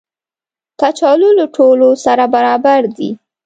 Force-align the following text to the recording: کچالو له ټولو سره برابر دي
کچالو 0.79 1.29
له 1.39 1.45
ټولو 1.55 1.89
سره 2.05 2.23
برابر 2.35 2.81
دي 2.97 3.09